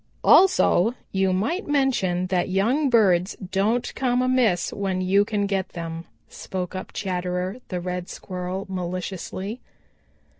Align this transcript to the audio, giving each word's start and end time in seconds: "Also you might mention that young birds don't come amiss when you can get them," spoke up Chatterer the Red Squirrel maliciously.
"Also 0.23 0.95
you 1.11 1.31
might 1.31 1.67
mention 1.67 2.25
that 2.25 2.49
young 2.49 2.89
birds 2.89 3.35
don't 3.35 3.93
come 3.93 4.23
amiss 4.23 4.73
when 4.73 4.99
you 4.99 5.23
can 5.23 5.45
get 5.45 5.69
them," 5.73 6.05
spoke 6.27 6.73
up 6.73 6.91
Chatterer 6.91 7.57
the 7.67 7.79
Red 7.79 8.09
Squirrel 8.09 8.65
maliciously. 8.67 9.59